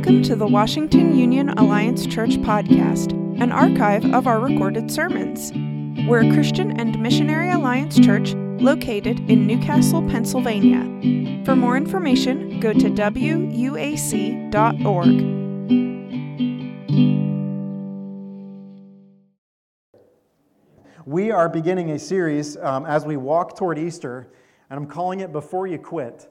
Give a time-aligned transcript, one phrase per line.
[0.00, 5.52] Welcome to the Washington Union Alliance Church podcast, an archive of our recorded sermons.
[6.08, 11.44] We're a Christian and Missionary Alliance church located in New Castle, Pennsylvania.
[11.44, 13.60] For more information, go to wuac.org.
[21.04, 24.32] We are beginning a series um, as we walk toward Easter,
[24.70, 26.26] and I'm calling it Before You Quit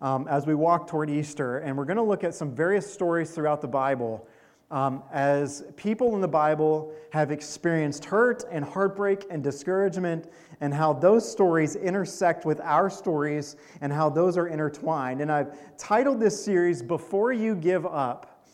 [0.00, 1.58] um, as we walk toward Easter.
[1.58, 4.26] And we're going to look at some various stories throughout the Bible
[4.70, 10.30] um, as people in the Bible have experienced hurt and heartbreak and discouragement,
[10.60, 15.20] and how those stories intersect with our stories and how those are intertwined.
[15.20, 18.44] And I've titled this series Before You Give Up,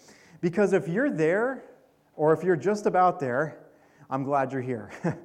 [0.40, 1.64] because if you're there,
[2.16, 3.58] or if you're just about there,
[4.08, 4.90] I'm glad you're here.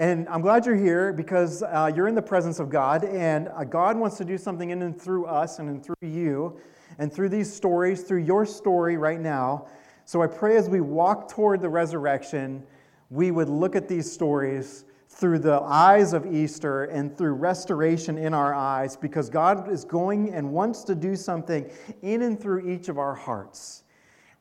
[0.00, 3.64] And I'm glad you're here because uh, you're in the presence of God, and uh,
[3.64, 6.56] God wants to do something in and through us and through you,
[7.00, 9.66] and through these stories, through your story right now.
[10.04, 12.62] So I pray as we walk toward the resurrection,
[13.10, 18.34] we would look at these stories through the eyes of Easter and through restoration in
[18.34, 21.68] our eyes because God is going and wants to do something
[22.02, 23.82] in and through each of our hearts.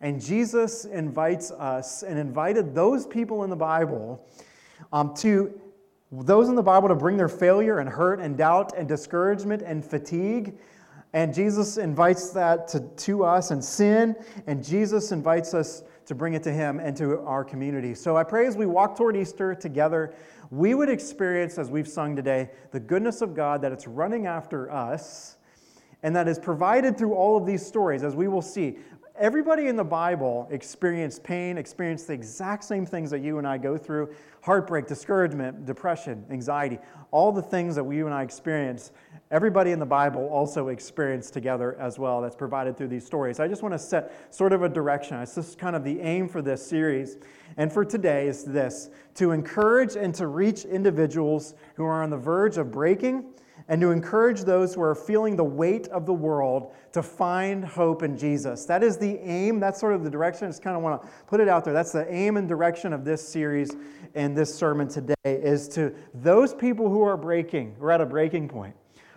[0.02, 4.24] And Jesus invites us and invited those people in the Bible
[4.92, 5.59] um, to
[6.11, 9.84] those in the Bible to bring their failure and hurt and doubt and discouragement and
[9.84, 10.58] fatigue.
[11.14, 16.34] And Jesus invites that to, to us and sin, and Jesus invites us to bring
[16.34, 17.94] it to Him and to our community.
[17.94, 20.14] So I pray as we walk toward Easter together,
[20.50, 24.72] we would experience, as we've sung today, the goodness of God that it's running after
[24.72, 25.38] us
[26.03, 28.78] and that is provided through all of these stories, as we will see.
[29.20, 33.58] Everybody in the Bible experienced pain, experienced the exact same things that you and I
[33.58, 36.78] go through heartbreak, discouragement, depression, anxiety,
[37.09, 38.92] all the things that you and I experience.
[39.32, 42.22] Everybody in the Bible also experienced together as well.
[42.22, 43.40] That's provided through these stories.
[43.40, 45.18] I just want to set sort of a direction.
[45.18, 47.18] It's just kind of the aim for this series.
[47.58, 52.18] And for today is this to encourage and to reach individuals who are on the
[52.18, 53.25] verge of breaking
[53.69, 58.01] and to encourage those who are feeling the weight of the world to find hope
[58.01, 58.66] in Jesus.
[58.66, 59.59] That is the aim.
[59.59, 60.47] That's sort of the direction.
[60.47, 61.73] I just kind of want to put it out there.
[61.73, 63.75] That's the aim and direction of this series
[64.16, 68.05] and this sermon today is to those people who are breaking, who are at a
[68.05, 68.73] breaking point,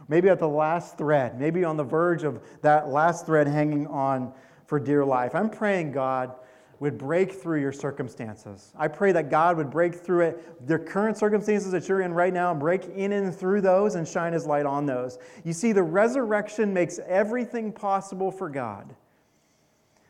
[0.09, 4.33] maybe at the last thread, maybe on the verge of that last thread hanging on
[4.67, 5.35] for dear life.
[5.35, 6.35] I'm praying, God,
[6.81, 8.73] would break through your circumstances.
[8.77, 12.33] I pray that God would break through it, the current circumstances that you're in right
[12.33, 15.19] now, break in and through those and shine His light on those.
[15.45, 18.95] You see, the resurrection makes everything possible for God.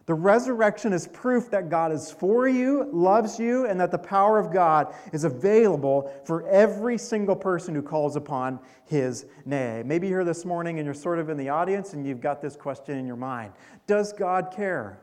[0.07, 4.39] The resurrection is proof that God is for you, loves you, and that the power
[4.39, 9.87] of God is available for every single person who calls upon his name.
[9.87, 12.43] Maybe you're here this morning and you're sort of in the audience and you've got
[12.43, 13.53] this question in your mind
[13.87, 14.99] Does God care?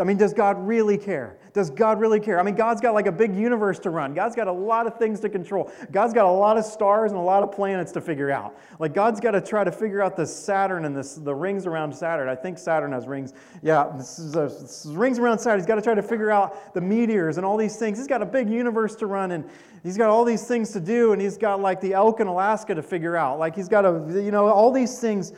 [0.00, 1.38] I mean, does God really care?
[1.52, 2.40] Does God really care?
[2.40, 4.12] I mean, God's got like a big universe to run.
[4.12, 5.70] God's got a lot of things to control.
[5.92, 8.58] God's got a lot of stars and a lot of planets to figure out.
[8.80, 11.94] Like, God's got to try to figure out the Saturn and this, the rings around
[11.94, 12.28] Saturn.
[12.28, 13.34] I think Saturn has rings.
[13.62, 15.60] Yeah, this is, this is rings around Saturn.
[15.60, 17.96] He's got to try to figure out the meteors and all these things.
[17.96, 19.48] He's got a big universe to run, and
[19.84, 22.74] he's got all these things to do, and he's got like the elk in Alaska
[22.74, 23.38] to figure out.
[23.38, 25.32] Like, he's got a, you know, all these things.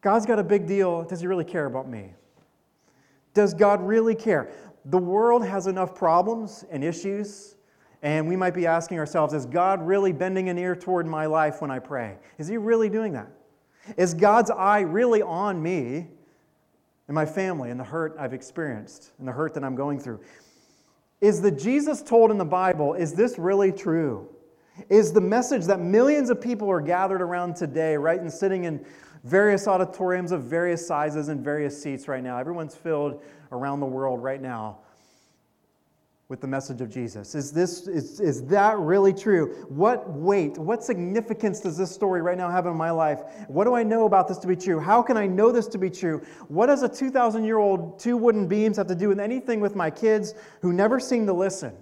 [0.00, 1.04] God's got a big deal.
[1.04, 2.14] Does he really care about me?
[3.34, 4.50] Does God really care?
[4.84, 7.56] The world has enough problems and issues,
[8.02, 11.60] and we might be asking ourselves is God really bending an ear toward my life
[11.60, 12.16] when I pray?
[12.38, 13.28] Is He really doing that?
[13.96, 16.08] Is God's eye really on me
[17.06, 20.20] and my family and the hurt I've experienced and the hurt that I'm going through?
[21.20, 24.28] Is the Jesus told in the Bible, is this really true?
[24.88, 28.84] Is the message that millions of people are gathered around today, right, and sitting in
[29.24, 32.38] various auditoriums of various sizes and various seats right now.
[32.38, 34.78] Everyone's filled around the world right now
[36.28, 37.34] with the message of Jesus.
[37.34, 39.64] Is this is, is that really true?
[39.68, 43.20] What weight, what significance does this story right now have in my life?
[43.48, 44.78] What do I know about this to be true?
[44.78, 46.22] How can I know this to be true?
[46.48, 49.74] What does a 2,000 year old two wooden beams have to do with anything with
[49.74, 51.74] my kids who never seem to listen?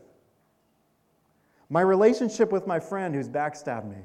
[1.69, 4.05] My relationship with my friend who's backstabbed me.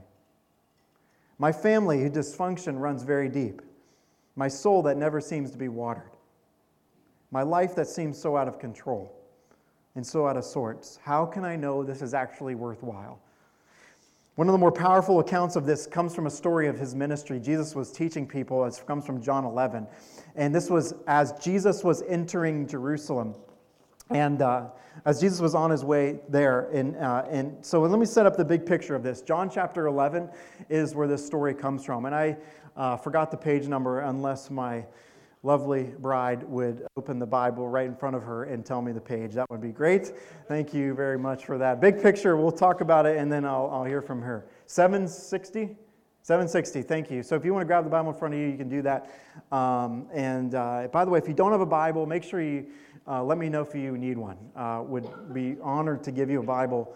[1.42, 3.64] My family, whose dysfunction runs very deep.
[4.36, 6.12] My soul that never seems to be watered.
[7.32, 9.12] My life that seems so out of control
[9.96, 11.00] and so out of sorts.
[11.02, 13.20] How can I know this is actually worthwhile?
[14.36, 17.40] One of the more powerful accounts of this comes from a story of his ministry.
[17.40, 19.88] Jesus was teaching people, it comes from John 11.
[20.36, 23.34] And this was as Jesus was entering Jerusalem.
[24.14, 24.68] And uh,
[25.06, 28.38] as Jesus was on his way there, and, uh, and so let me set up
[28.38, 29.22] the big picture of this.
[29.22, 30.30] John chapter 11
[30.70, 32.06] is where this story comes from.
[32.06, 32.38] And I
[32.76, 34.86] uh, forgot the page number unless my
[35.44, 39.02] lovely bride would open the Bible right in front of her and tell me the
[39.02, 39.34] page.
[39.34, 40.14] That would be great.
[40.48, 41.82] Thank you very much for that.
[41.82, 44.46] Big picture, we'll talk about it and then I'll, I'll hear from her.
[44.68, 45.76] 760?
[46.24, 47.24] 760, thank you.
[47.24, 48.84] So if you want to grab the Bible in front of you, you can do
[48.84, 49.10] that.
[49.52, 52.68] Um, and uh, by the way, if you don't have a Bible, make sure you
[53.08, 54.38] uh, let me know if you need one.
[54.56, 56.94] Uh, would be honored to give you a Bible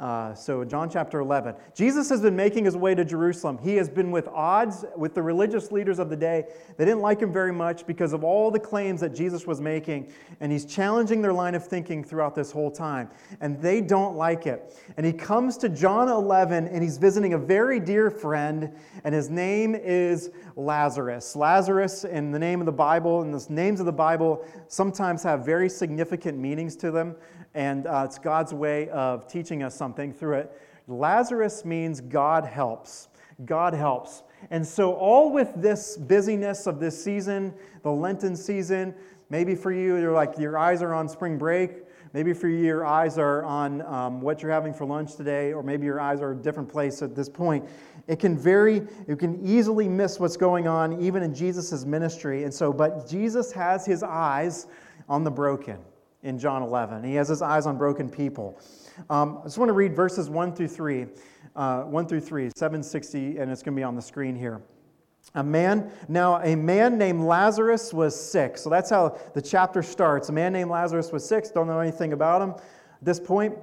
[0.00, 1.54] uh, so, John chapter 11.
[1.72, 3.58] Jesus has been making his way to Jerusalem.
[3.58, 6.46] He has been with odds with the religious leaders of the day.
[6.76, 10.12] They didn't like him very much because of all the claims that Jesus was making,
[10.40, 13.08] and he's challenging their line of thinking throughout this whole time.
[13.40, 14.76] And they don't like it.
[14.96, 18.72] And he comes to John 11, and he's visiting a very dear friend,
[19.04, 21.36] and his name is Lazarus.
[21.36, 25.46] Lazarus, in the name of the Bible, and the names of the Bible sometimes have
[25.46, 27.14] very significant meanings to them
[27.54, 30.50] and uh, it's God's way of teaching us something through it.
[30.88, 33.08] Lazarus means God helps.
[33.44, 34.22] God helps.
[34.50, 37.52] And so, all with this busyness of this season,
[37.82, 38.94] the Lenten season,
[39.28, 41.82] maybe for you, you're like your eyes are on spring break.
[42.14, 45.62] Maybe for you, your eyes are on um, what you're having for lunch today, or
[45.62, 47.68] maybe your eyes are a different place at this point.
[48.06, 52.44] It can vary, you can easily miss what's going on even in Jesus' ministry.
[52.44, 54.66] And so, but Jesus has his eyes
[55.10, 55.78] on the broken
[56.22, 57.04] in John 11.
[57.04, 58.58] He has his eyes on broken people.
[59.10, 61.06] Um, I just want to read verses 1 through 3,
[61.56, 64.62] uh, 1 through 3, 760, and it's going to be on the screen here.
[65.34, 68.56] A man, now a man named Lazarus was sick.
[68.58, 70.28] So that's how the chapter starts.
[70.28, 72.62] A man named Lazarus was sick, don't know anything about him at
[73.04, 73.56] this point,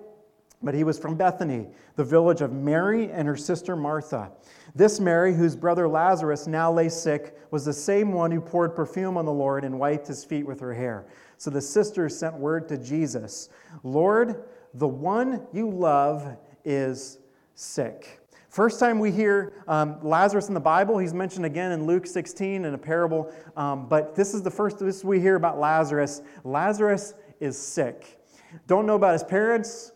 [0.62, 4.31] but he was from Bethany, the village of Mary and her sister Martha.
[4.75, 9.18] This Mary, whose brother Lazarus now lay sick, was the same one who poured perfume
[9.18, 11.06] on the Lord and wiped his feet with her hair.
[11.38, 13.50] So the sisters sent word to Jesus
[13.83, 17.19] Lord, the one you love is
[17.56, 18.19] sick.
[18.50, 22.65] First time we hear um, Lazarus in the Bible, he's mentioned again in Luke 16
[22.65, 26.21] in a parable, um, but this is the first this we hear about Lazarus.
[26.44, 28.19] Lazarus is sick.
[28.68, 29.94] Don't know about his parents,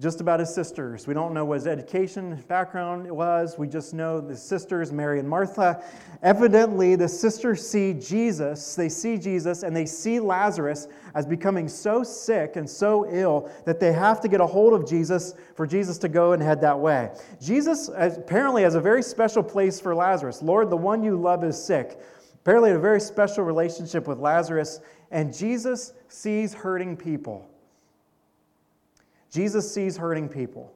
[0.00, 1.06] just about his sisters.
[1.06, 3.58] We don't know what his education background was.
[3.58, 5.84] We just know the sisters, Mary and Martha.
[6.22, 12.02] Evidently, the sisters see Jesus, they see Jesus, and they see Lazarus as becoming so
[12.02, 15.98] sick and so ill that they have to get a hold of Jesus for Jesus
[15.98, 17.10] to go and head that way.
[17.38, 20.40] Jesus apparently has a very special place for Lazarus.
[20.40, 22.00] Lord, the one you love is sick.
[22.36, 24.80] Apparently, a very special relationship with Lazarus,
[25.10, 27.49] and Jesus sees hurting people.
[29.30, 30.72] Jesus sees hurting people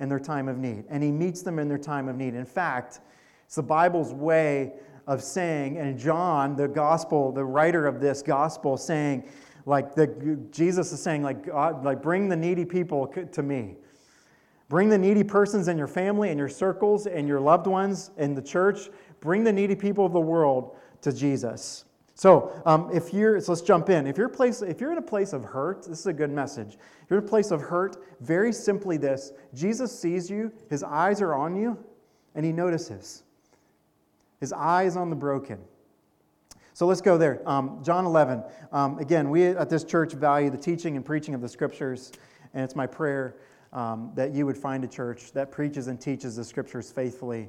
[0.00, 2.34] in their time of need, and he meets them in their time of need.
[2.34, 3.00] In fact,
[3.44, 4.72] it's the Bible's way
[5.06, 9.28] of saying, and John, the gospel, the writer of this gospel, saying,
[9.66, 10.06] like the,
[10.50, 13.76] Jesus is saying, like, God, like bring the needy people to me.
[14.68, 18.34] Bring the needy persons in your family and your circles and your loved ones in
[18.34, 18.90] the church.
[19.20, 21.84] Bring the needy people of the world to Jesus.
[22.18, 24.04] So, um, if you're, so let's jump in.
[24.08, 26.76] If you're, place, if you're in a place of hurt, this is a good message.
[27.04, 31.22] If you're in a place of hurt, very simply this Jesus sees you, his eyes
[31.22, 31.78] are on you,
[32.34, 33.22] and he notices.
[34.40, 35.60] His eyes on the broken.
[36.74, 37.40] So let's go there.
[37.48, 38.42] Um, John 11.
[38.72, 42.10] Um, again, we at this church value the teaching and preaching of the scriptures,
[42.52, 43.36] and it's my prayer
[43.72, 47.48] um, that you would find a church that preaches and teaches the scriptures faithfully.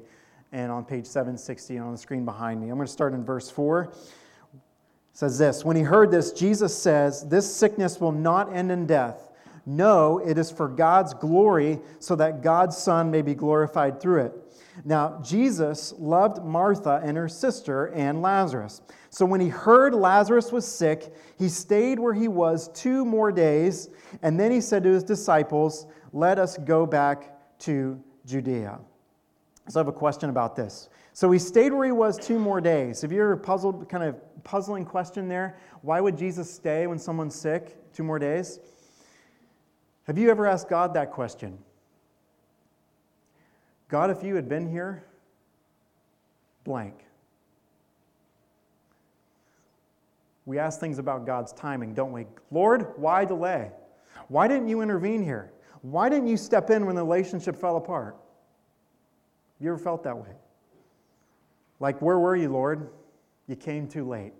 [0.52, 3.50] And on page 760 on the screen behind me, I'm going to start in verse
[3.50, 3.92] 4
[5.12, 9.28] says this When he heard this, Jesus says, This sickness will not end in death.
[9.66, 14.32] No, it is for God's glory, so that God's Son may be glorified through it.
[14.84, 18.80] Now, Jesus loved Martha and her sister and Lazarus.
[19.10, 23.90] So when he heard Lazarus was sick, he stayed where he was two more days,
[24.22, 28.78] and then he said to his disciples, Let us go back to Judea.
[29.70, 30.88] So I have a question about this.
[31.12, 33.02] So he stayed where he was two more days.
[33.02, 35.58] Have you ever puzzled, kind of puzzling question there?
[35.82, 38.58] Why would Jesus stay when someone's sick two more days?
[40.08, 41.56] Have you ever asked God that question?
[43.88, 45.04] God, if you had been here,
[46.64, 47.04] blank.
[50.46, 52.26] We ask things about God's timing, don't we?
[52.50, 53.70] Lord, why delay?
[54.26, 55.52] Why didn't you intervene here?
[55.82, 58.16] Why didn't you step in when the relationship fell apart?
[59.60, 60.34] You ever felt that way?
[61.78, 62.90] Like, where were you, Lord?
[63.46, 64.32] You came too late.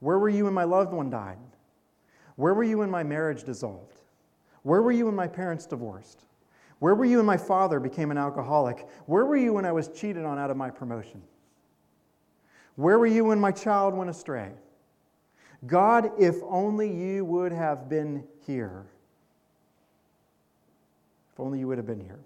[0.00, 1.38] Where were you when my loved one died?
[2.36, 4.00] Where were you when my marriage dissolved?
[4.62, 6.24] Where were you when my parents divorced?
[6.78, 8.86] Where were you when my father became an alcoholic?
[9.06, 11.22] Where were you when I was cheated on out of my promotion?
[12.76, 14.50] Where were you when my child went astray?
[15.66, 18.84] God, if only you would have been here.
[21.32, 22.20] If only you would have been here.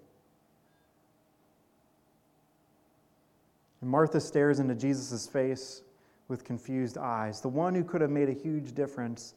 [3.81, 5.83] And Martha stares into Jesus' face
[6.27, 7.41] with confused eyes.
[7.41, 9.33] The one who could have made a huge difference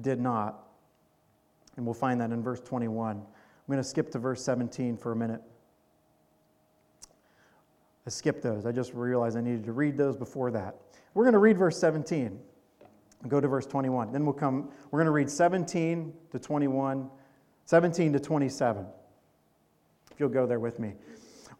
[0.00, 0.66] did not.
[1.76, 3.16] And we'll find that in verse 21.
[3.16, 3.24] I'm
[3.68, 5.40] going to skip to verse 17 for a minute.
[8.06, 8.66] I skipped those.
[8.66, 10.76] I just realized I needed to read those before that.
[11.14, 12.38] We're going to read verse 17.
[13.28, 14.12] Go to verse 21.
[14.12, 17.10] Then we'll come, we're going to read 17 to 21,
[17.66, 18.86] 17 to 27.
[20.10, 20.94] If you'll go there with me.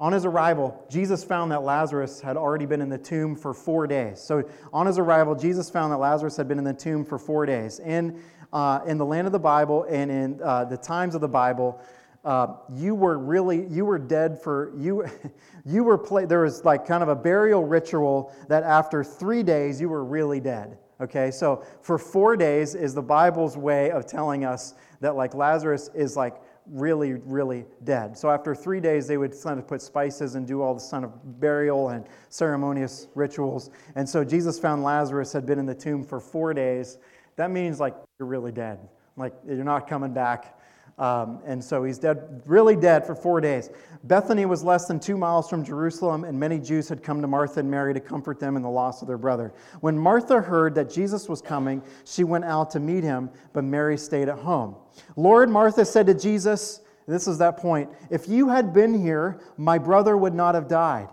[0.01, 3.87] On his arrival, Jesus found that Lazarus had already been in the tomb for four
[3.87, 4.19] days.
[4.19, 4.43] So,
[4.73, 7.81] on his arrival, Jesus found that Lazarus had been in the tomb for four days.
[7.81, 8.19] In,
[8.51, 11.79] uh, in the land of the Bible and in uh, the times of the Bible,
[12.25, 15.07] uh, you were really you were dead for you
[15.65, 19.81] you were play, there was like kind of a burial ritual that after three days
[19.81, 24.45] you were really dead okay so for four days is the bible's way of telling
[24.45, 26.35] us that like lazarus is like
[26.71, 28.17] really really dead.
[28.17, 31.05] So after three days they would kind of put spices and do all the kind
[31.05, 33.71] of burial and ceremonious rituals.
[33.97, 36.99] And so jesus found lazarus had been in the tomb for four days.
[37.37, 38.79] That means like you're really dead.
[39.17, 40.59] Like you're not coming back
[41.01, 43.71] um, and so he's dead, really dead for four days.
[44.05, 47.61] Bethany was less than two miles from Jerusalem, and many Jews had come to Martha
[47.61, 49.53] and Mary to comfort them in the loss of their brother.
[49.81, 53.97] When Martha heard that Jesus was coming, she went out to meet him, but Mary
[53.97, 54.77] stayed at home.
[55.17, 59.79] Lord, Martha said to Jesus, this is that point, if you had been here, my
[59.79, 61.09] brother would not have died.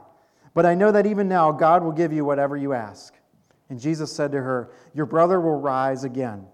[0.53, 3.13] But I know that even now God will give you whatever you ask.
[3.69, 6.45] And Jesus said to her, Your brother will rise again.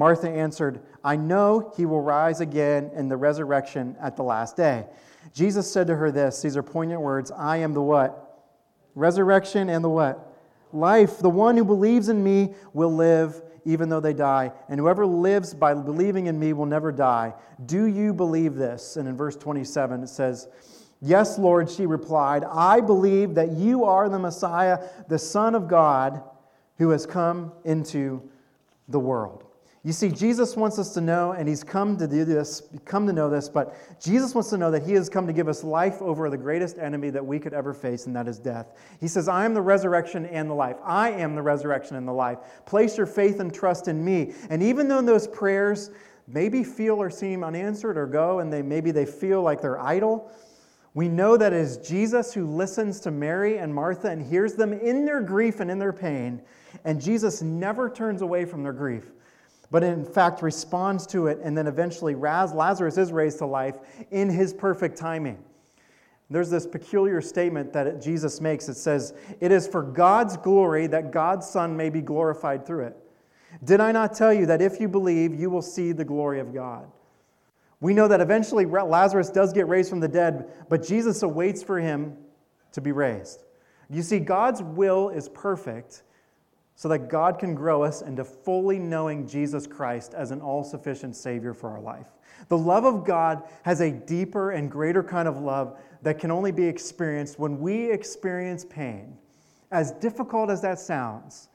[0.00, 4.86] Martha answered, I know he will rise again in the resurrection at the last day.
[5.34, 8.48] Jesus said to her this, these are poignant words, I am the what?
[8.94, 10.34] Resurrection and the what?
[10.72, 11.18] Life.
[11.18, 15.52] The one who believes in me will live even though they die, and whoever lives
[15.52, 17.34] by believing in me will never die.
[17.66, 18.96] Do you believe this?
[18.96, 20.48] And in verse 27 it says,
[21.02, 24.78] Yes, Lord, she replied, I believe that you are the Messiah,
[25.10, 26.22] the Son of God,
[26.78, 28.26] who has come into
[28.88, 29.44] the world.
[29.82, 33.14] You see, Jesus wants us to know, and He's come to do this, come to
[33.14, 36.02] know this, but Jesus wants to know that He has come to give us life
[36.02, 38.76] over the greatest enemy that we could ever face, and that is death.
[39.00, 40.76] He says, I am the resurrection and the life.
[40.84, 42.38] I am the resurrection and the life.
[42.66, 44.34] Place your faith and trust in me.
[44.50, 45.90] And even though those prayers
[46.28, 50.30] maybe feel or seem unanswered or go, and they maybe they feel like they're idle,
[50.92, 54.74] we know that it is Jesus who listens to Mary and Martha and hears them
[54.74, 56.42] in their grief and in their pain,
[56.84, 59.12] and Jesus never turns away from their grief
[59.70, 63.78] but in fact responds to it, and then eventually Lazarus is raised to life
[64.10, 65.42] in his perfect timing.
[66.30, 68.68] There's this peculiar statement that Jesus makes.
[68.68, 72.96] It says, It is for God's glory that God's Son may be glorified through it.
[73.64, 76.54] Did I not tell you that if you believe, you will see the glory of
[76.54, 76.86] God?
[77.80, 81.80] We know that eventually Lazarus does get raised from the dead, but Jesus awaits for
[81.80, 82.16] him
[82.72, 83.42] to be raised.
[83.88, 86.04] You see, God's will is perfect,
[86.80, 91.14] so that God can grow us into fully knowing Jesus Christ as an all sufficient
[91.14, 92.06] Savior for our life.
[92.48, 96.52] The love of God has a deeper and greater kind of love that can only
[96.52, 99.18] be experienced when we experience pain.
[99.70, 101.50] As difficult as that sounds,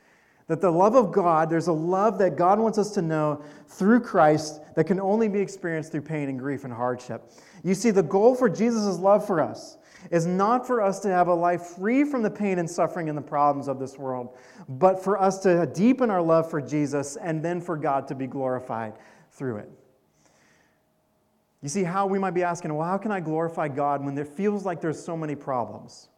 [0.45, 4.01] that the love of God, there's a love that God wants us to know through
[4.01, 7.31] Christ that can only be experienced through pain and grief and hardship.
[7.63, 9.77] You see, the goal for Jesus' love for us
[10.11, 13.17] is not for us to have a life free from the pain and suffering and
[13.17, 17.43] the problems of this world, but for us to deepen our love for Jesus and
[17.43, 18.93] then for God to be glorified
[19.31, 19.71] through it.
[21.61, 24.25] You see how we might be asking, well, how can I glorify God when there
[24.25, 26.09] feels like there's so many problems?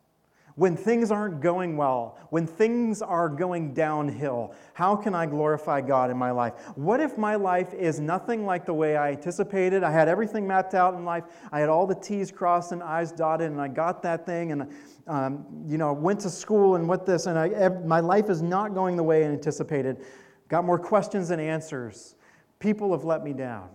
[0.57, 6.09] When things aren't going well, when things are going downhill, how can I glorify God
[6.09, 6.53] in my life?
[6.73, 9.83] What if my life is nothing like the way I anticipated?
[9.83, 11.25] I had everything mapped out in life.
[11.51, 14.73] I had all the T's crossed and I's dotted, and I got that thing, and
[15.05, 18.73] um, you know, went to school and what this, and I, my life is not
[18.73, 20.03] going the way I anticipated.
[20.47, 22.15] Got more questions than answers.
[22.57, 23.69] People have let me down.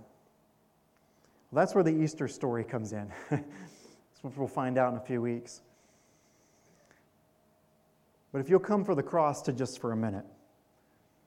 [1.52, 3.08] Well, that's where the Easter story comes in.
[3.30, 3.44] that's
[4.22, 5.62] what we'll find out in a few weeks.
[8.32, 10.24] But if you'll come for the cross to just for a minute.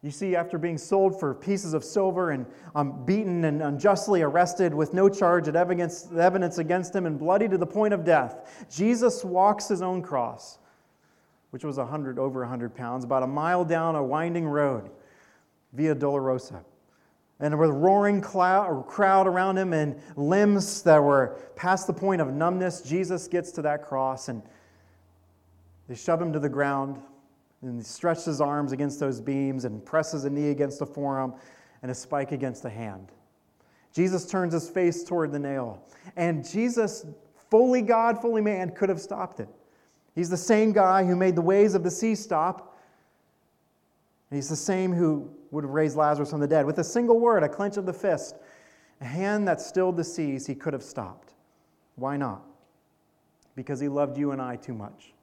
[0.01, 2.45] You see, after being sold for pieces of silver and
[2.75, 7.47] um, beaten and unjustly arrested with no charge of evidence, evidence against him and bloody
[7.47, 10.59] to the point of death, Jesus walks his own cross,
[11.49, 14.91] which was 100, over 100 pounds, about a mile down a winding road,
[15.73, 16.63] Via Dolorosa.
[17.39, 22.21] And with a roaring cloud, crowd around him and limbs that were past the point
[22.21, 24.43] of numbness, Jesus gets to that cross and
[25.87, 27.01] they shove him to the ground.
[27.61, 31.33] and he stretches his arms against those beams and presses a knee against the forearm
[31.81, 33.11] and a spike against the hand.
[33.91, 35.81] Jesus turns his face toward the nail.
[36.15, 37.05] And Jesus,
[37.49, 39.47] fully God, fully man, could have stopped it.
[40.15, 42.77] He's the same guy who made the waves of the sea stop.
[44.31, 46.65] He's the same who would have raised Lazarus from the dead.
[46.65, 48.35] With a single word, a clench of the fist,
[49.01, 51.33] a hand that stilled the seas, he could have stopped.
[51.95, 52.43] Why not?
[53.55, 55.13] Because he loved you and I too much.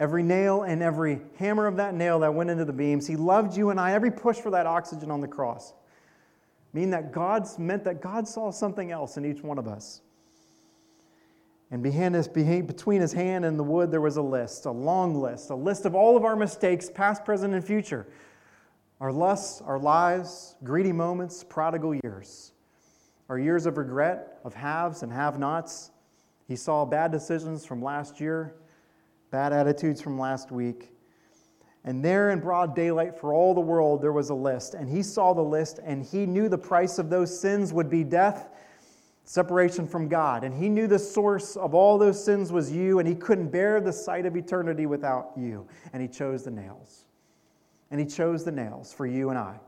[0.00, 3.54] Every nail and every hammer of that nail that went into the beams, he loved
[3.56, 3.92] you and I.
[3.92, 5.74] Every push for that oxygen on the cross.
[6.72, 10.00] Mean that God's meant that God saw something else in each one of us.
[11.70, 15.54] And between his hand and the wood, there was a list, a long list, a
[15.54, 18.08] list of all of our mistakes, past, present, and future.
[19.00, 22.52] Our lusts, our lives, greedy moments, prodigal years.
[23.28, 25.90] Our years of regret, of haves and have nots.
[26.48, 28.54] He saw bad decisions from last year,
[29.30, 30.90] bad attitudes from last week.
[31.84, 34.74] And there in broad daylight for all the world, there was a list.
[34.74, 38.04] And he saw the list, and he knew the price of those sins would be
[38.04, 38.50] death,
[39.24, 40.44] separation from God.
[40.44, 43.80] And he knew the source of all those sins was you, and he couldn't bear
[43.80, 45.66] the sight of eternity without you.
[45.92, 47.04] And he chose the nails.
[47.90, 49.58] And he chose the nails for you and I.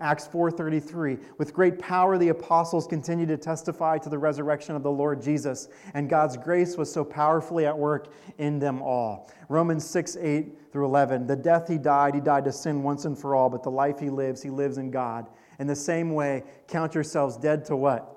[0.00, 4.90] Acts 4:33 With great power the apostles continued to testify to the resurrection of the
[4.90, 9.28] Lord Jesus and God's grace was so powerfully at work in them all.
[9.48, 13.34] Romans 6:8 through 11 The death he died he died to sin once and for
[13.34, 15.26] all but the life he lives he lives in God.
[15.58, 18.14] In the same way count yourselves dead to what?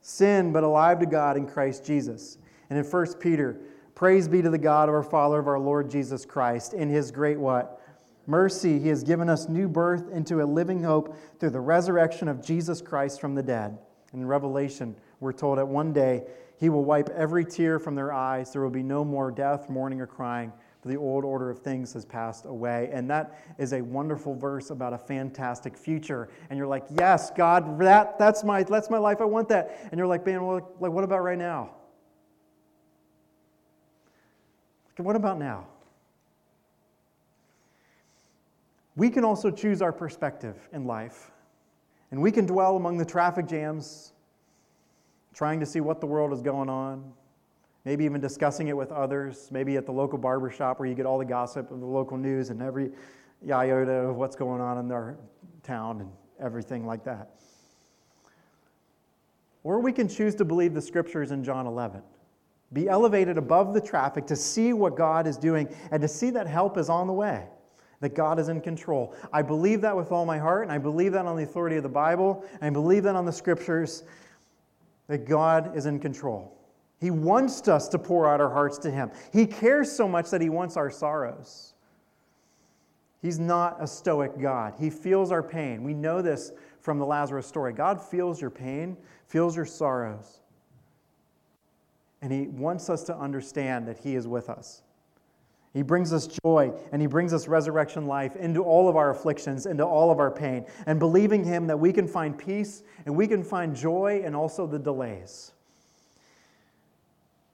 [0.00, 2.38] Sin but alive to God in Christ Jesus.
[2.70, 3.60] And in 1 Peter
[3.94, 7.10] Praise be to the God of our Father of our Lord Jesus Christ in his
[7.10, 7.81] great what?
[8.26, 12.44] Mercy, he has given us new birth into a living hope through the resurrection of
[12.44, 13.78] Jesus Christ from the dead.
[14.12, 16.24] In Revelation, we're told that one day
[16.58, 18.52] he will wipe every tear from their eyes.
[18.52, 21.92] There will be no more death, mourning, or crying, for the old order of things
[21.94, 22.90] has passed away.
[22.92, 26.28] And that is a wonderful verse about a fantastic future.
[26.50, 29.20] And you're like, yes, God, that, that's, my, that's my life.
[29.20, 29.88] I want that.
[29.90, 31.70] And you're like, man, well, like, what about right now?
[34.98, 35.66] What about now?
[38.94, 41.30] We can also choose our perspective in life.
[42.10, 44.12] And we can dwell among the traffic jams,
[45.32, 47.10] trying to see what the world is going on,
[47.86, 51.06] maybe even discussing it with others, maybe at the local barber shop where you get
[51.06, 52.90] all the gossip of the local news and every
[53.50, 55.16] iota of what's going on in their
[55.62, 57.30] town and everything like that.
[59.64, 62.02] Or we can choose to believe the scriptures in John 11.
[62.74, 66.46] Be elevated above the traffic to see what God is doing and to see that
[66.46, 67.46] help is on the way
[68.02, 69.14] that God is in control.
[69.32, 71.84] I believe that with all my heart, and I believe that on the authority of
[71.84, 74.02] the Bible, and I believe that on the scriptures,
[75.06, 76.52] that God is in control.
[77.00, 79.12] He wants us to pour out our hearts to Him.
[79.32, 81.74] He cares so much that He wants our sorrows.
[83.20, 84.74] He's not a stoic God.
[84.80, 85.84] He feels our pain.
[85.84, 87.72] We know this from the Lazarus story.
[87.72, 88.96] God feels your pain,
[89.28, 90.40] feels your sorrows.
[92.20, 94.82] And He wants us to understand that He is with us.
[95.72, 99.66] He brings us joy and He brings us resurrection life into all of our afflictions,
[99.66, 103.26] into all of our pain, and believing Him that we can find peace and we
[103.26, 105.52] can find joy and also the delays.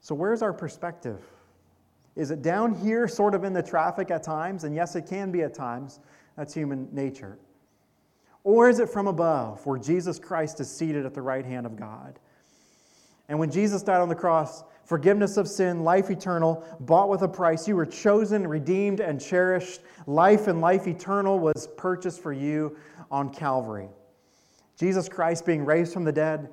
[0.01, 1.23] So, where's our perspective?
[2.17, 4.65] Is it down here, sort of in the traffic at times?
[4.65, 6.01] And yes, it can be at times.
[6.37, 7.39] That's human nature.
[8.43, 11.77] Or is it from above, where Jesus Christ is seated at the right hand of
[11.77, 12.19] God?
[13.29, 17.29] And when Jesus died on the cross, forgiveness of sin, life eternal, bought with a
[17.29, 17.69] price.
[17.69, 19.83] You were chosen, redeemed, and cherished.
[20.07, 22.75] Life and life eternal was purchased for you
[23.11, 23.91] on Calvary.
[24.79, 26.49] Jesus Christ being raised from the dead,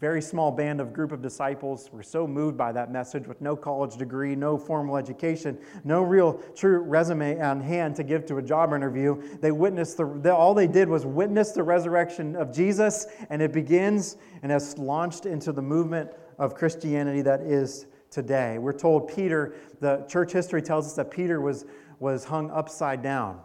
[0.00, 3.56] very small band of group of disciples were so moved by that message with no
[3.56, 8.42] college degree, no formal education, no real true resume on hand to give to a
[8.42, 9.20] job interview.
[9.40, 14.16] They witnessed the, all they did was witness the resurrection of Jesus, and it begins
[14.44, 18.58] and has launched into the movement of Christianity that is today.
[18.58, 21.66] We're told Peter, the church history tells us that Peter was,
[21.98, 23.40] was hung upside down.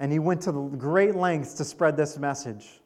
[0.00, 2.79] And he went to great lengths to spread this message.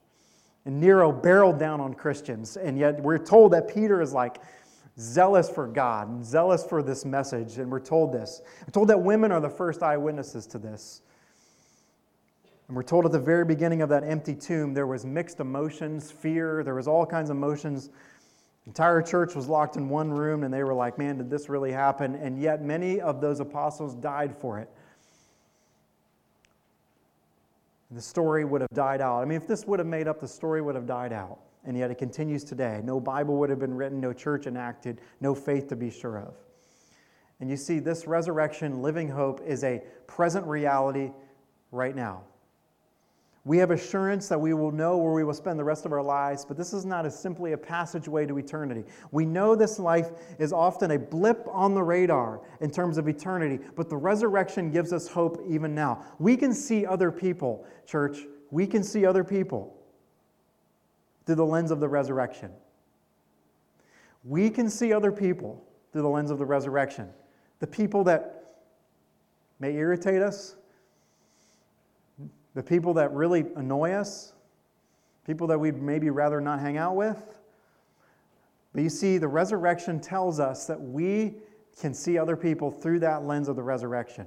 [0.66, 2.57] And Nero barreled down on Christians.
[2.57, 4.40] And yet we're told that Peter is like
[4.98, 7.59] zealous for God and zealous for this message.
[7.59, 8.42] And we're told this.
[8.66, 11.03] We're told that women are the first eyewitnesses to this.
[12.68, 16.11] And we're told at the very beginning of that empty tomb there was mixed emotions,
[16.11, 17.90] fear, there was all kinds of emotions
[18.64, 21.50] the entire church was locked in one room and they were like, man, did this
[21.50, 22.14] really happen?
[22.14, 24.70] And yet many of those apostles died for it.
[27.84, 29.22] And the story would have died out.
[29.22, 31.38] I mean, if this would have made up, the story would have died out.
[31.64, 32.80] And yet it continues today.
[32.85, 36.35] No Bible would have been written, no church enacted, no faith to be sure of.
[37.40, 41.11] And you see, this resurrection, living hope, is a present reality
[41.70, 42.22] right now.
[43.46, 46.02] We have assurance that we will know where we will spend the rest of our
[46.02, 48.85] lives, but this is not simply a passageway to eternity.
[49.11, 53.62] We know this life is often a blip on the radar in terms of eternity,
[53.76, 56.02] but the resurrection gives us hope even now.
[56.18, 59.76] We can see other people, church, we can see other people
[61.26, 62.50] through the lens of the resurrection.
[64.24, 67.11] We can see other people through the lens of the resurrection.
[67.59, 68.54] The people that
[69.61, 70.57] may irritate us,
[72.54, 74.32] the people that really annoy us,
[75.26, 77.34] people that we'd maybe rather not hang out with.
[78.72, 81.34] But you see, the resurrection tells us that we
[81.80, 84.26] can see other people through that lens of the resurrection.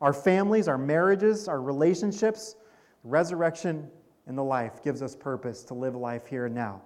[0.00, 2.56] Our families, our marriages, our relationships,
[3.04, 3.88] resurrection
[4.26, 6.82] in the life gives us purpose to live life here and now.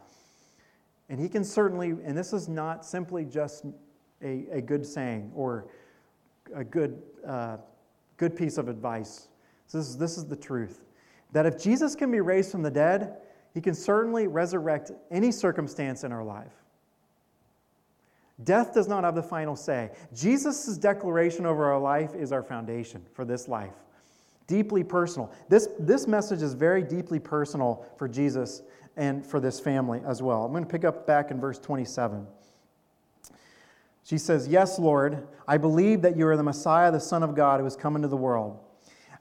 [1.09, 3.65] And he can certainly, and this is not simply just
[4.23, 5.69] a, a good saying or
[6.55, 7.57] a good, uh,
[8.17, 9.29] good piece of advice.
[9.73, 10.85] This is, this is the truth.
[11.33, 13.17] That if Jesus can be raised from the dead,
[13.55, 16.53] he can certainly resurrect any circumstance in our life.
[18.45, 19.91] Death does not have the final say.
[20.15, 23.75] Jesus' declaration over our life is our foundation for this life.
[24.47, 25.33] Deeply personal.
[25.49, 28.63] This, this message is very deeply personal for Jesus
[28.97, 30.45] and for this family as well.
[30.45, 32.27] I'm going to pick up back in verse 27.
[34.05, 37.61] She says, Yes, Lord, I believe that you are the Messiah, the Son of God,
[37.61, 38.59] who has come into the world.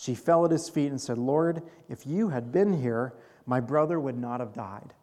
[0.00, 3.12] she fell at his feet and said, Lord, if you had been here,
[3.44, 4.94] my brother would not have died.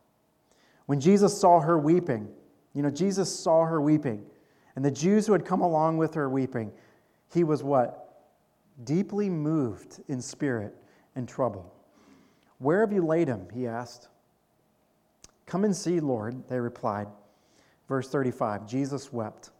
[0.87, 2.27] When Jesus saw her weeping,
[2.73, 4.25] you know, Jesus saw her weeping,
[4.75, 6.71] and the Jews who had come along with her weeping,
[7.31, 8.23] he was what?
[8.85, 10.73] Deeply moved in spirit
[11.15, 11.71] and trouble.
[12.57, 13.45] Where have you laid him?
[13.53, 14.07] He asked.
[15.45, 17.07] Come and see, Lord, they replied.
[17.87, 19.51] Verse 35 Jesus wept.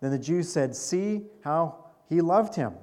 [0.00, 2.74] Then the Jews said, See how he loved him.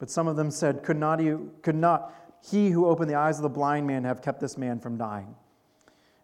[0.00, 3.38] But some of them said, Could not, he, could not he who opened the eyes
[3.38, 5.36] of the blind man have kept this man from dying?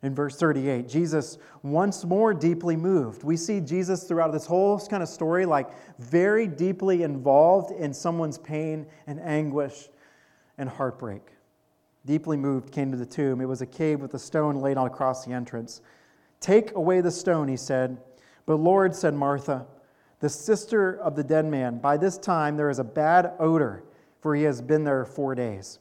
[0.02, 3.22] In verse 38, Jesus once more deeply moved.
[3.22, 8.38] We see Jesus throughout this whole kind of story, like very deeply involved in someone's
[8.38, 9.88] pain and anguish
[10.58, 11.22] and heartbreak.
[12.06, 13.40] Deeply moved, came to the tomb.
[13.40, 15.80] It was a cave with a stone laid across the entrance.
[16.40, 17.98] Take away the stone, he said.
[18.46, 19.66] But Lord, said Martha,
[20.20, 21.78] the sister of the dead man.
[21.78, 23.84] By this time, there is a bad odor,
[24.20, 25.78] for he has been there four days.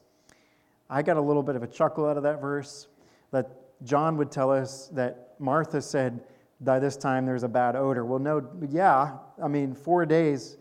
[0.89, 2.87] I got a little bit of a chuckle out of that verse
[3.31, 3.49] that
[3.83, 6.21] John would tell us that Martha said,
[6.61, 8.05] By this time, there's a bad odor.
[8.05, 9.17] Well, no, yeah.
[9.41, 10.57] I mean, four days,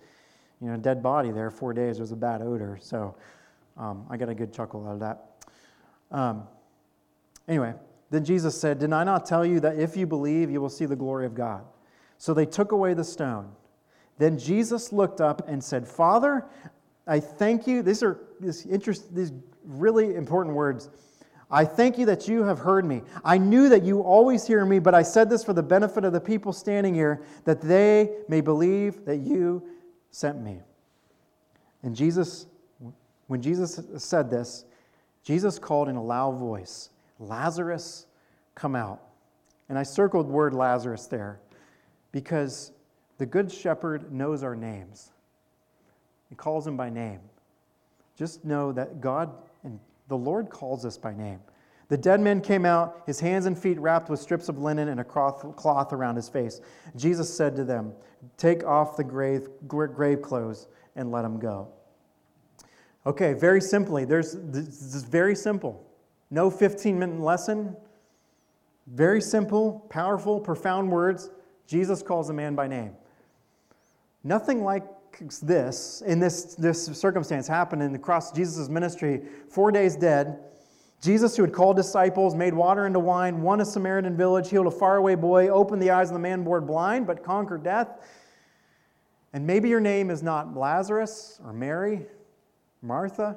[0.61, 2.79] you know, dead body there, four days, there's a bad odor.
[2.81, 3.15] So
[3.77, 5.25] um, I got a good chuckle out of that.
[6.11, 6.45] Um,
[7.49, 7.75] anyway,
[8.11, 10.87] then Jesus said, Did I not tell you that if you believe, you will see
[10.87, 11.65] the glory of God?
[12.19, 13.51] So they took away the stone.
[14.19, 16.45] Then Jesus looked up and said, Father,
[17.07, 17.83] I thank you.
[17.83, 19.33] These are these, interest, these
[19.65, 20.89] really important words.
[21.51, 23.03] I thank you that you have heard me.
[23.25, 26.13] I knew that you always hear me, but I said this for the benefit of
[26.13, 29.63] the people standing here, that they may believe that you
[30.11, 30.61] sent me.
[31.83, 32.47] And Jesus,
[33.27, 34.65] when Jesus said this,
[35.23, 38.07] Jesus called in a loud voice, Lazarus,
[38.55, 39.01] come out.
[39.69, 41.41] And I circled word Lazarus there
[42.13, 42.73] because
[43.19, 45.11] the Good Shepherd knows our names.
[46.29, 47.21] He calls them by name.
[48.17, 51.41] Just know that God and the Lord calls us by name.
[51.89, 55.01] The dead man came out, his hands and feet wrapped with strips of linen and
[55.01, 56.61] a cloth around his face.
[56.97, 57.93] Jesus said to them,
[58.37, 61.69] Take off the grave, grave clothes and let him go.
[63.07, 65.85] Okay, very simply, there's, this is very simple.
[66.31, 67.77] No 15 minute lesson.
[68.87, 71.31] Very simple, powerful, profound words.
[71.67, 72.93] Jesus calls a man by name.
[74.25, 74.85] Nothing like
[75.43, 80.39] this in this, this circumstance happened in the cross Jesus' ministry, four days dead.
[81.01, 84.71] Jesus, who had called disciples, made water into wine, won a Samaritan village, healed a
[84.71, 87.89] faraway boy, opened the eyes of the man born blind, but conquered death.
[89.35, 92.07] And maybe your name is not Lazarus or Mary,
[92.81, 93.37] Martha,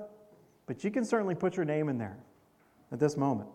[0.65, 2.17] but you can certainly put your name in there
[2.93, 3.49] at this moment.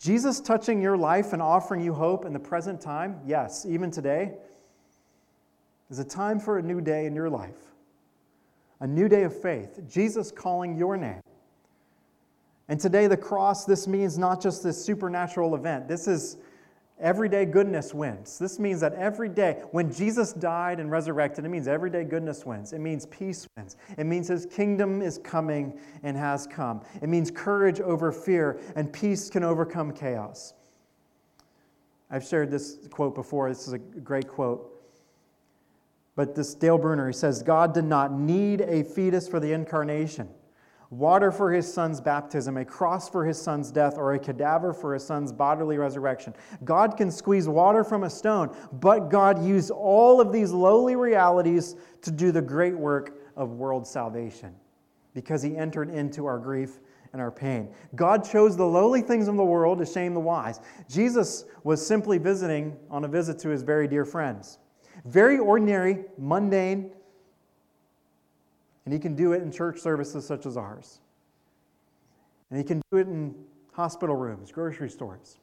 [0.00, 4.32] Jesus touching your life and offering you hope in the present time, yes, even today
[5.90, 7.56] is a time for a new day in your life.
[8.80, 11.20] a new day of faith, Jesus calling your name.
[12.68, 15.88] And today, the cross, this means not just this supernatural event.
[15.88, 16.36] This is
[17.00, 18.38] everyday goodness wins.
[18.38, 22.72] This means that every day, when Jesus died and resurrected, it means everyday goodness wins.
[22.72, 23.76] It means peace wins.
[23.96, 26.82] It means his kingdom is coming and has come.
[27.00, 30.52] It means courage over fear, and peace can overcome chaos.
[32.10, 33.48] I've shared this quote before.
[33.48, 34.74] This is a great quote.
[36.18, 40.28] But this Dale Bruner, he says, God did not need a fetus for the incarnation,
[40.90, 44.94] water for his son's baptism, a cross for his son's death, or a cadaver for
[44.94, 46.34] his son's bodily resurrection.
[46.64, 51.76] God can squeeze water from a stone, but God used all of these lowly realities
[52.02, 54.52] to do the great work of world salvation
[55.14, 56.80] because he entered into our grief
[57.12, 57.68] and our pain.
[57.94, 60.58] God chose the lowly things of the world to shame the wise.
[60.88, 64.58] Jesus was simply visiting on a visit to his very dear friends.
[65.04, 66.90] Very ordinary, mundane,
[68.84, 71.00] and he can do it in church services such as ours.
[72.50, 73.34] And he can do it in
[73.72, 75.38] hospital rooms, grocery stores.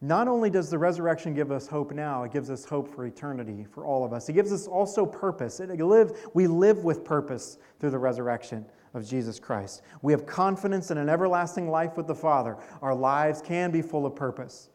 [0.00, 3.66] Not only does the resurrection give us hope now, it gives us hope for eternity
[3.68, 4.28] for all of us.
[4.28, 5.58] It gives us also purpose.
[5.58, 9.82] It live, we live with purpose through the resurrection of Jesus Christ.
[10.02, 12.56] We have confidence in an everlasting life with the Father.
[12.80, 14.70] Our lives can be full of purpose.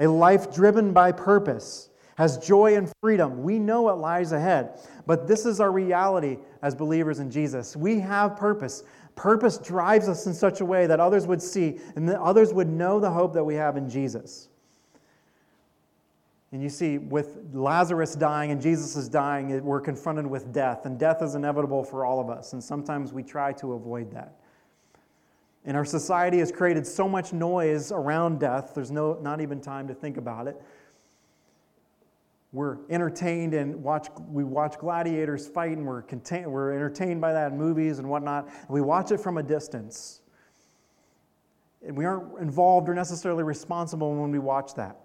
[0.00, 3.42] A life driven by purpose has joy and freedom.
[3.42, 7.76] We know what lies ahead, but this is our reality as believers in Jesus.
[7.76, 8.84] We have purpose.
[9.16, 12.68] Purpose drives us in such a way that others would see and that others would
[12.68, 14.48] know the hope that we have in Jesus.
[16.52, 20.96] And you see, with Lazarus dying and Jesus is dying, we're confronted with death, and
[20.96, 24.36] death is inevitable for all of us, and sometimes we try to avoid that.
[25.64, 29.88] And our society has created so much noise around death, there's no, not even time
[29.88, 30.62] to think about it
[32.54, 37.50] we're entertained and watch we watch gladiators fight and we're contain, we're entertained by that
[37.50, 38.46] in movies and whatnot.
[38.46, 40.22] And we watch it from a distance.
[41.84, 45.00] And we aren't involved or necessarily responsible when we watch that.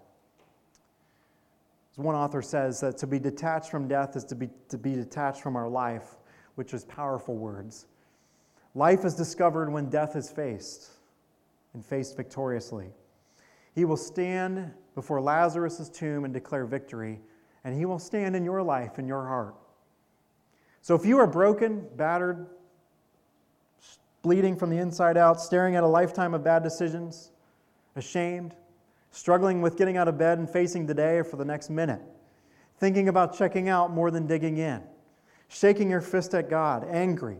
[1.92, 4.94] As one author says that to be detached from death is to be, to be
[4.94, 6.16] detached from our life
[6.54, 7.86] which is powerful words.
[8.76, 10.90] Life is discovered when death is faced
[11.74, 12.90] and faced victoriously.
[13.74, 17.20] He will stand before lazarus' tomb and declare victory
[17.64, 19.54] and He will stand in your life, in your heart.
[20.82, 22.46] So if you are broken, battered,
[24.22, 27.30] bleeding from the inside out, staring at a lifetime of bad decisions,
[27.96, 28.54] ashamed,
[29.10, 32.00] struggling with getting out of bed and facing today or for the next minute,
[32.78, 34.82] thinking about checking out more than digging in,
[35.48, 37.38] shaking your fist at God, angry,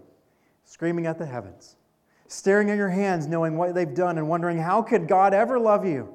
[0.65, 1.77] screaming at the heavens,
[2.29, 5.87] staring at your hands, knowing what they've done, and wondering, how could God ever love
[5.87, 6.13] you?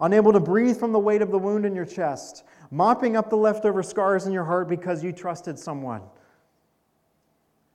[0.00, 3.36] Unable to breathe from the weight of the wound in your chest, mopping up the
[3.36, 6.00] leftover scars in your heart because you trusted someone,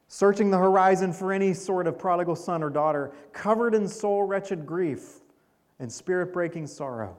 [0.07, 4.65] searching the horizon for any sort of prodigal son or daughter, covered in soul wretched
[4.65, 5.21] grief
[5.79, 7.15] and spirit breaking sorrow.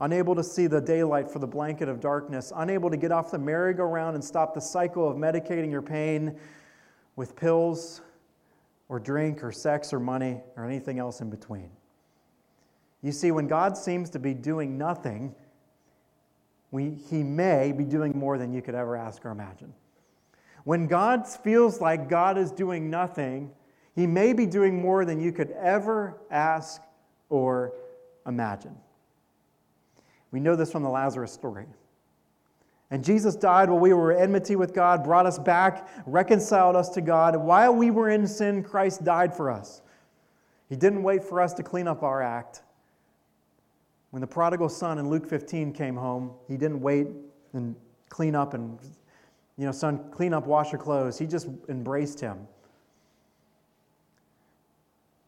[0.00, 3.38] Unable to see the daylight for the blanket of darkness, unable to get off the
[3.38, 6.36] merry-go-round and stop the cycle of medicating your pain
[7.14, 8.00] with pills
[8.88, 11.70] or drink or sex or money or anything else in between.
[13.02, 15.34] You see, when God seems to be doing nothing,
[16.72, 19.72] we, he may be doing more than you could ever ask or imagine.
[20.64, 23.50] When God feels like God is doing nothing,
[23.94, 26.80] he may be doing more than you could ever ask
[27.28, 27.74] or
[28.26, 28.74] imagine.
[30.30, 31.66] We know this from the Lazarus story.
[32.90, 37.00] And Jesus died while we were enmity with God, brought us back, reconciled us to
[37.02, 37.36] God.
[37.36, 39.82] While we were in sin, Christ died for us.
[40.70, 42.62] He didn't wait for us to clean up our act.
[44.12, 47.08] When the prodigal son in Luke 15 came home, he didn't wait
[47.54, 47.74] and
[48.10, 48.78] clean up and,
[49.56, 51.18] you know, son, clean up, wash your clothes.
[51.18, 52.46] He just embraced him.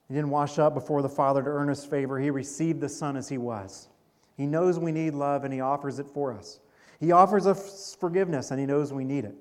[0.06, 2.20] He didn't wash up before the Father to earn his favor.
[2.20, 3.88] He received the Son as he was.
[4.36, 6.60] He knows we need love and he offers it for us.
[7.00, 9.34] He offers us forgiveness and he knows we need it.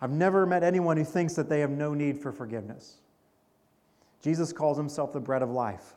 [0.00, 2.96] I've never met anyone who thinks that they have no need for forgiveness.
[4.20, 5.94] Jesus calls himself the bread of life.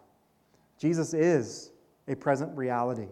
[0.77, 1.71] Jesus is
[2.07, 3.07] a present reality.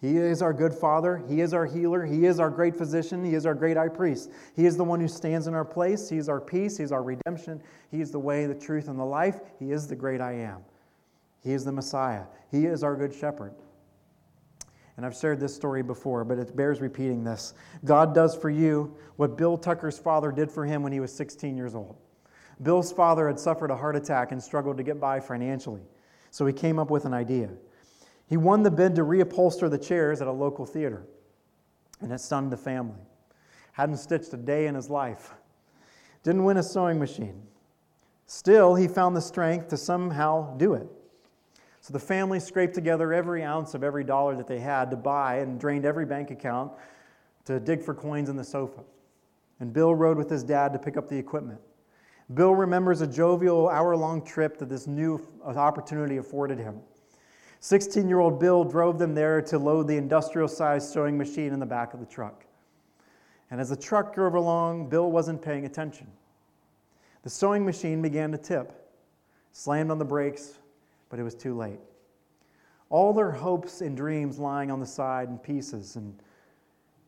[0.00, 1.22] He is our good father.
[1.28, 2.04] He is our healer.
[2.04, 3.24] He is our great physician.
[3.24, 4.32] He is our great high priest.
[4.56, 6.08] He is the one who stands in our place.
[6.08, 6.76] He is our peace.
[6.76, 7.62] He is our redemption.
[7.90, 9.38] He is the way, the truth, and the life.
[9.60, 10.58] He is the great I am.
[11.44, 12.24] He is the Messiah.
[12.50, 13.54] He is our good shepherd.
[14.96, 17.54] And I've shared this story before, but it bears repeating this.
[17.84, 21.56] God does for you what Bill Tucker's father did for him when he was 16
[21.56, 21.96] years old.
[22.60, 25.82] Bill's father had suffered a heart attack and struggled to get by financially.
[26.30, 27.50] So he came up with an idea.
[28.32, 31.04] He won the bid to reupholster the chairs at a local theater,
[32.00, 32.96] and it stunned the family.
[33.72, 35.34] hadn't stitched a day in his life,
[36.22, 37.42] didn't win a sewing machine.
[38.24, 40.86] Still, he found the strength to somehow do it.
[41.82, 45.40] So the family scraped together every ounce of every dollar that they had to buy
[45.40, 46.72] and drained every bank account
[47.44, 48.80] to dig for coins in the sofa.
[49.60, 51.60] And Bill rode with his dad to pick up the equipment.
[52.32, 56.80] Bill remembers a jovial hour long trip that this new opportunity afforded him.
[57.62, 61.60] 16 year old Bill drove them there to load the industrial sized sewing machine in
[61.60, 62.44] the back of the truck.
[63.52, 66.08] And as the truck drove along, Bill wasn't paying attention.
[67.22, 68.72] The sewing machine began to tip,
[69.52, 70.54] slammed on the brakes,
[71.08, 71.78] but it was too late.
[72.90, 76.18] All their hopes and dreams lying on the side in pieces, and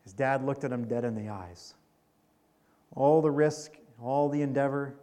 [0.05, 1.73] his dad looked at him dead in the eyes.
[2.95, 4.95] All the risk, all the endeavor,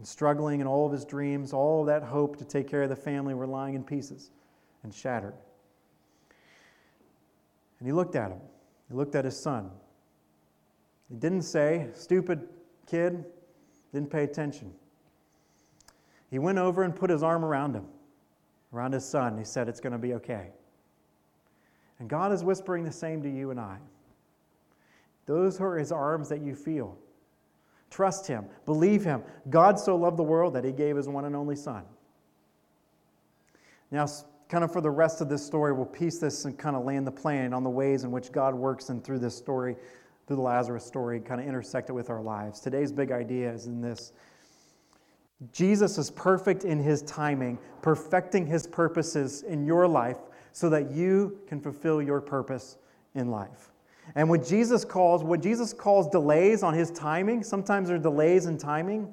[0.00, 2.96] and struggling, and all of his dreams, all that hope to take care of the
[2.96, 4.30] family were lying in pieces
[4.82, 5.34] and shattered.
[7.78, 8.40] And he looked at him.
[8.88, 9.70] He looked at his son.
[11.10, 12.48] He didn't say, Stupid
[12.86, 13.26] kid,
[13.92, 14.72] didn't pay attention.
[16.30, 17.84] He went over and put his arm around him,
[18.72, 19.36] around his son.
[19.36, 20.48] He said, It's going to be okay.
[21.98, 23.76] And God is whispering the same to you and I.
[25.26, 26.96] Those are his arms that you feel.
[27.90, 29.22] Trust him, believe him.
[29.50, 31.84] God so loved the world that he gave his one and only son.
[33.90, 34.06] Now,
[34.48, 37.06] kind of for the rest of this story, we'll piece this and kind of land
[37.06, 39.76] the plane on the ways in which God works and through this story
[40.30, 42.60] through the Lazarus story kind of intersect it with our lives.
[42.60, 44.12] Today's big idea is in this
[45.50, 50.18] Jesus is perfect in his timing, perfecting his purposes in your life
[50.52, 52.76] so that you can fulfill your purpose
[53.16, 53.72] in life.
[54.14, 58.46] And what Jesus calls, what Jesus calls delays on his timing, sometimes there are delays
[58.46, 59.12] in timing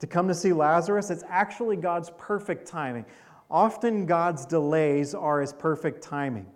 [0.00, 3.04] to come to see Lazarus, it's actually God's perfect timing.
[3.50, 6.46] Often God's delays are his perfect timing.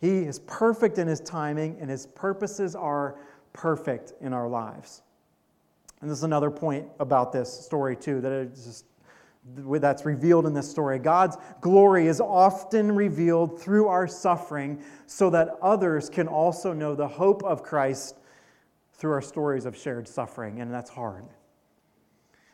[0.00, 3.16] He is perfect in his timing, and his purposes are
[3.52, 5.02] perfect in our lives.
[6.00, 8.84] And this is another point about this story, too, that it's just
[9.56, 10.98] that's revealed in this story.
[10.98, 17.08] God's glory is often revealed through our suffering so that others can also know the
[17.08, 18.16] hope of Christ
[18.92, 21.24] through our stories of shared suffering, and that's hard.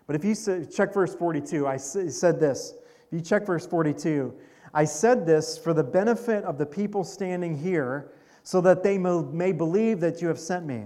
[0.06, 0.34] But if you
[0.66, 2.74] check verse 42, I said this.
[3.06, 4.34] If you check verse 42,
[4.74, 9.52] I said this for the benefit of the people standing here, so that they may
[9.52, 10.84] believe that you have sent me.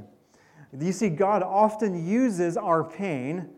[0.79, 3.49] You see, God often uses our pain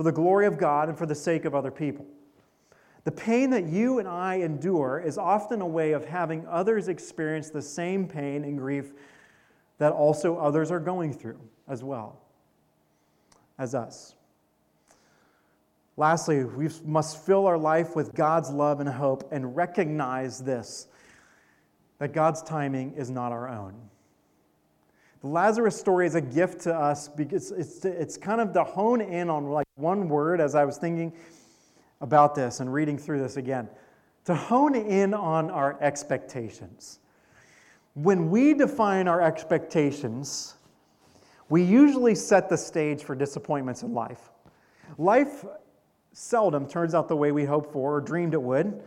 [0.00, 2.06] for the glory of God and for the sake of other people.
[3.04, 7.50] The pain that you and I endure is often a way of having others experience
[7.50, 8.94] the same pain and grief
[9.76, 12.18] that also others are going through as well
[13.58, 14.14] as us.
[15.98, 20.88] Lastly, we must fill our life with God's love and hope and recognize this
[21.98, 23.74] that God's timing is not our own.
[25.20, 29.02] The Lazarus story is a gift to us because it's, it's kind of to hone
[29.02, 31.12] in on like one word as I was thinking
[32.00, 33.68] about this and reading through this again.
[34.24, 37.00] To hone in on our expectations.
[37.94, 40.54] When we define our expectations,
[41.50, 44.30] we usually set the stage for disappointments in life.
[44.96, 45.44] Life
[46.12, 48.82] seldom turns out the way we hoped for or dreamed it would.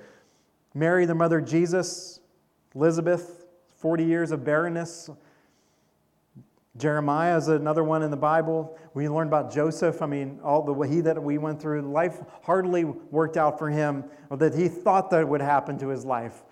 [0.73, 2.21] Mary, the mother of Jesus,
[2.73, 5.09] Elizabeth, 40 years of barrenness.
[6.75, 8.77] Jeremiah is another one in the Bible.
[8.95, 10.01] We learn about Joseph.
[10.01, 14.03] I mean, all the he that we went through, life hardly worked out for him,
[14.31, 16.43] or that he thought that would happen to his life.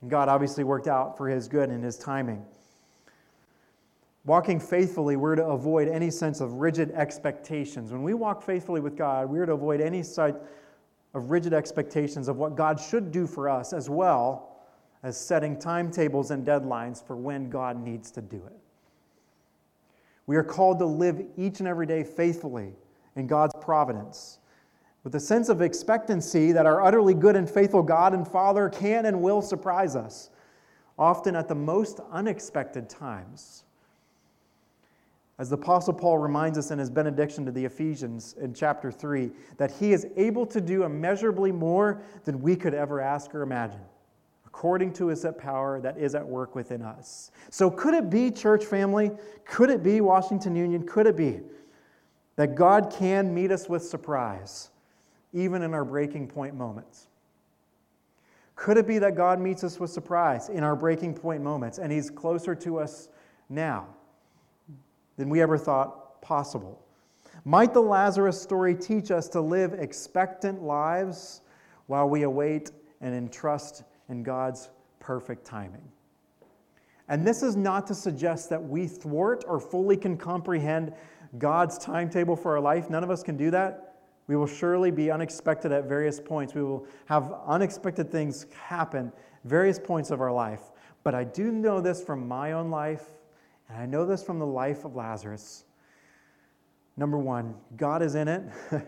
[0.00, 2.46] And God obviously worked out for his good and his timing.
[4.24, 7.92] Walking faithfully, we're to avoid any sense of rigid expectations.
[7.92, 10.36] When we walk faithfully with God, we're to avoid any sight
[11.14, 14.60] of rigid expectations of what God should do for us, as well
[15.02, 18.67] as setting timetables and deadlines for when God needs to do it.
[20.28, 22.74] We are called to live each and every day faithfully
[23.16, 24.40] in God's providence,
[25.02, 29.06] with a sense of expectancy that our utterly good and faithful God and Father can
[29.06, 30.28] and will surprise us,
[30.98, 33.64] often at the most unexpected times.
[35.38, 39.30] As the Apostle Paul reminds us in his benediction to the Ephesians in chapter 3,
[39.56, 43.80] that he is able to do immeasurably more than we could ever ask or imagine,
[44.58, 47.30] according to his power that is at work within us.
[47.48, 49.12] So, could it be, church family?
[49.44, 50.84] Could it be, Washington Union?
[50.84, 51.42] Could it be
[52.34, 54.70] that God can meet us with surprise,
[55.32, 57.06] even in our breaking point moments?
[58.56, 61.92] Could it be that God meets us with surprise in our breaking point moments and
[61.92, 63.10] he's closer to us
[63.48, 63.86] now?
[65.18, 66.80] than we ever thought possible.
[67.44, 71.42] Might the Lazarus story teach us to live expectant lives
[71.88, 75.82] while we await and entrust in God's perfect timing?
[77.08, 80.92] And this is not to suggest that we thwart or fully can comprehend
[81.38, 82.90] God's timetable for our life.
[82.90, 83.96] None of us can do that.
[84.26, 86.54] We will surely be unexpected at various points.
[86.54, 89.10] We will have unexpected things happen
[89.44, 90.60] various points of our life.
[91.02, 93.04] But I do know this from my own life,
[93.68, 95.64] and I know this from the life of Lazarus.
[96.96, 98.42] Number one, God is in it,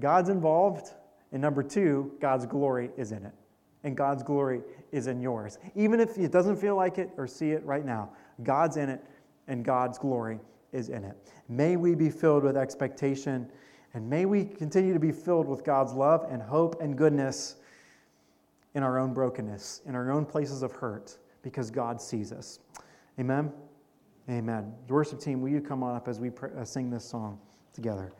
[0.00, 0.94] God's involved.
[1.30, 3.34] And number two, God's glory is in it.
[3.84, 4.62] And God's glory
[4.92, 5.58] is in yours.
[5.74, 8.10] Even if it doesn't feel like it or see it right now,
[8.42, 9.04] God's in it
[9.46, 10.40] and God's glory
[10.72, 11.16] is in it.
[11.48, 13.50] May we be filled with expectation
[13.94, 17.56] and may we continue to be filled with God's love and hope and goodness
[18.74, 22.60] in our own brokenness, in our own places of hurt, because God sees us.
[23.18, 23.52] Amen.
[24.28, 24.74] Amen.
[24.86, 27.40] The worship team, will you come on up as we pr- uh, sing this song
[27.72, 28.12] together?